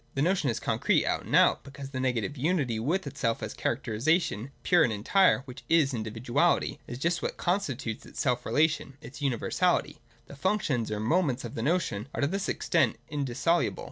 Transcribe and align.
164.] 0.13 0.23
The 0.23 0.29
notion 0.31 0.49
is 0.49 0.59
concrete 0.59 1.05
out 1.05 1.25
and 1.25 1.35
out: 1.35 1.63
because 1.63 1.91
the 1.91 1.99
negative 1.99 2.35
unity 2.35 2.79
with 2.79 3.05
itself, 3.05 3.43
as 3.43 3.53
characterisation 3.53 4.49
pure 4.63 4.83
and 4.83 4.91
entire, 4.91 5.41
which 5.41 5.63
is 5.69 5.93
individuality, 5.93 6.79
is 6.87 6.97
just 6.97 7.21
what 7.21 7.37
constitutes 7.37 8.03
its 8.03 8.19
self 8.19 8.43
relation, 8.43 8.97
its 8.99 9.21
universality. 9.21 9.99
The 10.25 10.35
functions 10.35 10.89
or' 10.89 10.99
moments' 11.17 11.45
of 11.45 11.53
the 11.53 11.61
notion 11.61 12.07
are 12.15 12.21
to 12.21 12.25
this 12.25 12.49
extent 12.49 12.95
indissoluble. 13.09 13.79